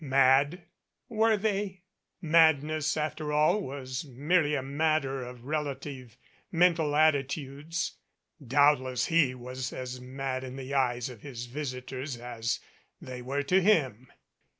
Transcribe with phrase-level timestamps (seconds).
[0.03, 0.63] Mad!
[1.09, 1.83] Were they?
[2.23, 6.17] Madness after all was merely a matter of relative
[6.51, 7.97] mental attitudes.
[8.43, 12.59] Doubtless he was as mad in the eyes of his visitors as
[12.99, 14.11] they we:?" to him.